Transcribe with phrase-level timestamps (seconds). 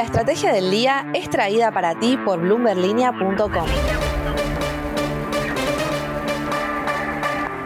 [0.00, 3.68] La estrategia del día es traída para ti por bloomberlinia.com.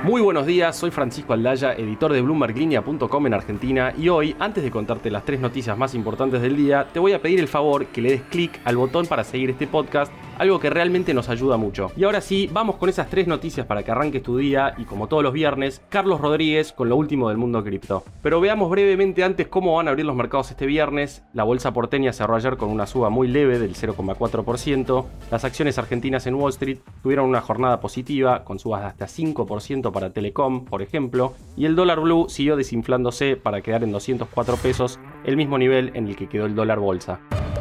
[0.02, 4.72] Muy buenos días, soy Francisco Aldaya, editor de BloombergLinea.com en Argentina y hoy, antes de
[4.72, 8.02] contarte las tres noticias más importantes del día, te voy a pedir el favor que
[8.02, 11.90] le des clic al botón para seguir este podcast algo que realmente nos ayuda mucho.
[11.96, 15.08] Y ahora sí, vamos con esas tres noticias para que arranques tu día y como
[15.08, 18.04] todos los viernes, Carlos Rodríguez con lo último del mundo cripto.
[18.22, 21.22] Pero veamos brevemente antes cómo van a abrir los mercados este viernes.
[21.32, 25.06] La bolsa porteña cerró ayer con una suba muy leve del 0,4%.
[25.30, 29.92] Las acciones argentinas en Wall Street tuvieron una jornada positiva con subas de hasta 5%
[29.92, 34.98] para Telecom, por ejemplo, y el dólar blue siguió desinflándose para quedar en 204 pesos,
[35.24, 37.20] el mismo nivel en el que quedó el dólar bolsa.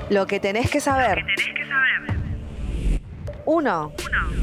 [0.09, 1.26] Lo que tenés que saber.
[3.45, 3.91] 1.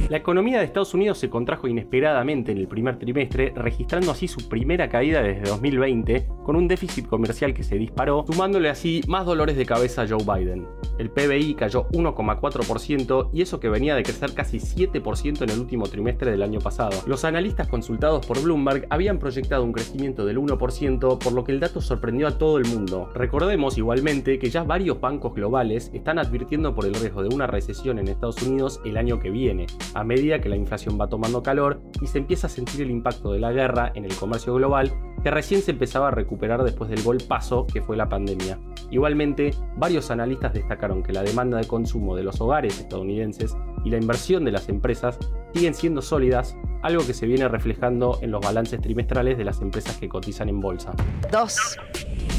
[0.09, 4.48] La economía de Estados Unidos se contrajo inesperadamente en el primer trimestre, registrando así su
[4.48, 9.56] primera caída desde 2020, con un déficit comercial que se disparó, sumándole así más dolores
[9.56, 10.66] de cabeza a Joe Biden.
[10.98, 15.87] El PBI cayó 1,4% y eso que venía de crecer casi 7% en el último
[15.87, 17.02] trimestre del año pasado.
[17.07, 21.60] Los analistas consultados por Bloomberg habían proyectado un crecimiento del 1%, por lo que el
[21.60, 23.10] dato sorprendió a todo el mundo.
[23.14, 27.98] Recordemos igualmente que ya varios bancos globales están advirtiendo por el riesgo de una recesión
[27.98, 31.80] en Estados Unidos el año que viene, a medida que la inflación va tomando calor
[32.01, 35.30] y se empieza a sentir el impacto de la guerra en el comercio global que
[35.30, 38.59] recién se empezaba a recuperar después del golpazo que fue la pandemia.
[38.91, 43.99] Igualmente, varios analistas destacaron que la demanda de consumo de los hogares estadounidenses y la
[43.99, 45.19] inversión de las empresas
[45.54, 49.96] siguen siendo sólidas, algo que se viene reflejando en los balances trimestrales de las empresas
[49.96, 50.92] que cotizan en bolsa.
[51.30, 51.56] 2.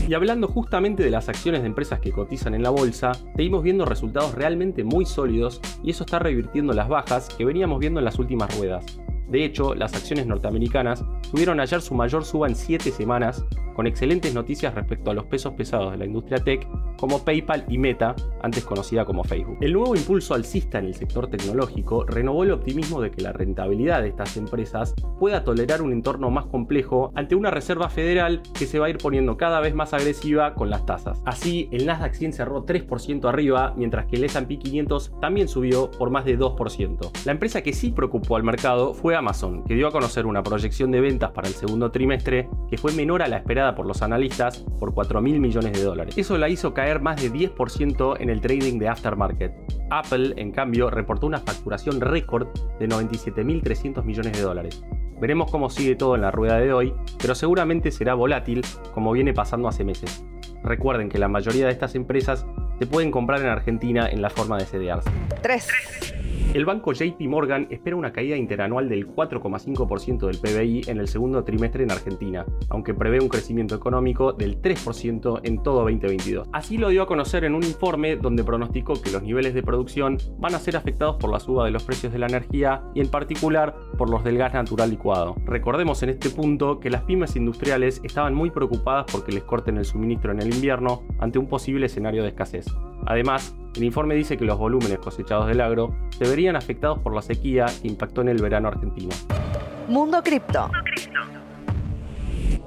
[0.08, 3.86] Y hablando justamente de las acciones de empresas que cotizan en la bolsa, seguimos viendo
[3.86, 8.20] resultados realmente muy sólidos y eso está revirtiendo las bajas que veníamos viendo en las
[8.20, 9.00] últimas ruedas.
[9.32, 14.34] De hecho, las acciones norteamericanas tuvieron ayer su mayor suba en 7 semanas, con excelentes
[14.34, 18.66] noticias respecto a los pesos pesados de la industria tech como PayPal y Meta, antes
[18.66, 19.58] conocida como Facebook.
[19.62, 24.02] El nuevo impulso alcista en el sector tecnológico renovó el optimismo de que la rentabilidad
[24.02, 28.78] de estas empresas pueda tolerar un entorno más complejo ante una reserva federal que se
[28.78, 31.22] va a ir poniendo cada vez más agresiva con las tasas.
[31.26, 36.12] Así, el Nasdaq 100 cerró 3% arriba, mientras que el S&P 500 también subió por
[36.12, 37.26] más de 2%.
[37.26, 40.90] La empresa que sí preocupó al mercado fue Amazon, que dio a conocer una proyección
[40.90, 44.66] de ventas para el segundo trimestre que fue menor a la esperada por los analistas
[44.80, 46.18] por 4 mil millones de dólares.
[46.18, 49.54] Eso la hizo caer más de 10% en el trading de aftermarket.
[49.92, 52.48] Apple, en cambio, reportó una facturación récord
[52.80, 54.84] de 97.300 millones de dólares.
[55.20, 59.34] Veremos cómo sigue todo en la rueda de hoy, pero seguramente será volátil como viene
[59.34, 60.26] pasando hace meses.
[60.64, 62.48] Recuerden que la mayoría de estas empresas
[62.80, 65.06] se pueden comprar en Argentina en la forma de CDRs.
[65.44, 66.11] 3.
[66.54, 71.46] El banco JP Morgan espera una caída interanual del 4,5% del PBI en el segundo
[71.46, 76.50] trimestre en Argentina, aunque prevé un crecimiento económico del 3% en todo 2022.
[76.52, 80.18] Así lo dio a conocer en un informe donde pronosticó que los niveles de producción
[80.40, 83.08] van a ser afectados por la suba de los precios de la energía y en
[83.08, 85.38] particular por los del gas natural licuado.
[85.46, 89.86] Recordemos en este punto que las pymes industriales estaban muy preocupadas porque les corten el
[89.86, 92.66] suministro en el invierno ante un posible escenario de escasez.
[93.06, 97.22] Además, el informe dice que los volúmenes cosechados del agro se verían afectados por la
[97.22, 99.14] sequía que impactó en el verano argentino.
[99.88, 100.70] Mundo Cripto.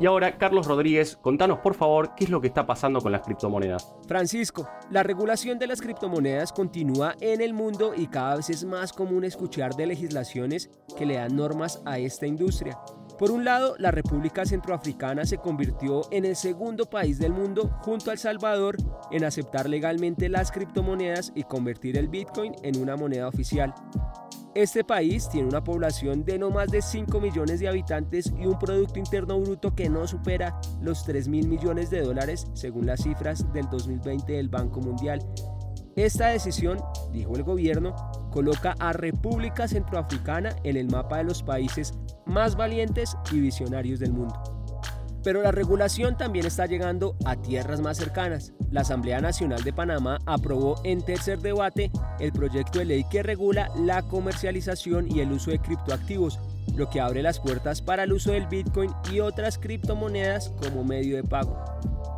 [0.00, 3.22] Y ahora, Carlos Rodríguez, contanos por favor qué es lo que está pasando con las
[3.22, 3.94] criptomonedas.
[4.08, 8.92] Francisco, la regulación de las criptomonedas continúa en el mundo y cada vez es más
[8.92, 12.78] común escuchar de legislaciones que le dan normas a esta industria.
[13.18, 18.10] Por un lado, la República Centroafricana se convirtió en el segundo país del mundo junto
[18.10, 18.76] a El Salvador
[19.12, 23.72] en aceptar legalmente las criptomonedas y convertir el Bitcoin en una moneda oficial.
[24.56, 28.58] Este país tiene una población de no más de 5 millones de habitantes y un
[28.58, 33.52] Producto Interno Bruto que no supera los 3 mil millones de dólares según las cifras
[33.52, 35.20] del 2020 del Banco Mundial.
[35.96, 36.78] Esta decisión,
[37.12, 37.94] dijo el gobierno,
[38.34, 41.94] coloca a República Centroafricana en el mapa de los países
[42.26, 44.34] más valientes y visionarios del mundo.
[45.22, 48.52] Pero la regulación también está llegando a tierras más cercanas.
[48.72, 53.70] La Asamblea Nacional de Panamá aprobó en tercer debate el proyecto de ley que regula
[53.78, 56.40] la comercialización y el uso de criptoactivos,
[56.74, 61.14] lo que abre las puertas para el uso del Bitcoin y otras criptomonedas como medio
[61.14, 61.56] de pago.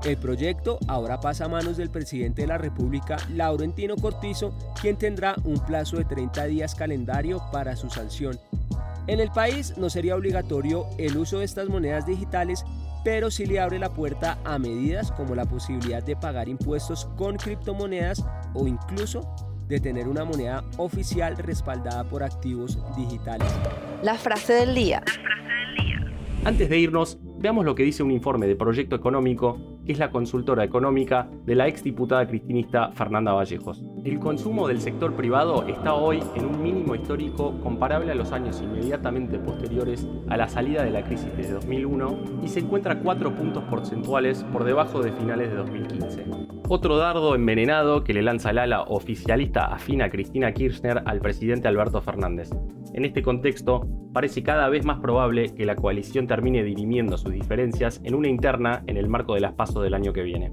[0.05, 5.35] El proyecto ahora pasa a manos del presidente de la República, Laurentino Cortizo, quien tendrá
[5.45, 8.39] un plazo de 30 días calendario para su sanción.
[9.09, 12.65] En el país no sería obligatorio el uso de estas monedas digitales,
[13.05, 17.37] pero sí le abre la puerta a medidas como la posibilidad de pagar impuestos con
[17.37, 19.23] criptomonedas o incluso
[19.69, 23.49] de tener una moneda oficial respaldada por activos digitales.
[24.03, 25.03] La frase del día.
[26.45, 30.11] Antes de irnos, veamos lo que dice un informe de Proyecto Económico que es la
[30.11, 33.83] consultora económica de la exdiputada cristinista Fernanda Vallejos.
[34.07, 38.63] El consumo del sector privado está hoy en un mínimo histórico comparable a los años
[38.63, 43.65] inmediatamente posteriores a la salida de la crisis de 2001 y se encuentra 4 puntos
[43.65, 46.25] porcentuales por debajo de finales de 2015.
[46.69, 52.01] Otro dardo envenenado que le lanza el ala oficialista afina Cristina Kirchner al presidente Alberto
[52.01, 52.51] Fernández.
[52.95, 58.01] En este contexto, parece cada vez más probable que la coalición termine dirimiendo sus diferencias
[58.05, 60.53] en una interna en el marco de las pasos del año que viene.